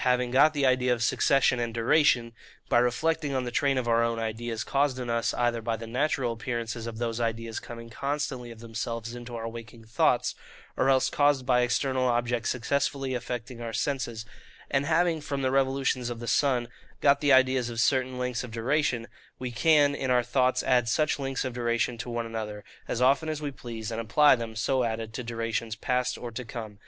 [0.05, 2.31] having got the idea of succession and duration,
[2.69, 5.85] by reflecting on the train of our own ideas, caused in us either by the
[5.85, 10.33] natural appearances of those ideas coming constantly of themselves into our waking thoughts,
[10.75, 14.25] or else caused by external objects successively affecting our senses;
[14.71, 16.67] and having from the revolutions of the sun
[16.99, 21.45] got the ideas of certain lengths of duration,—we can in our thoughts add such lengths
[21.45, 25.13] of duration to one another, as often as we please, and apply them, so added,
[25.13, 26.79] to durations past or to come.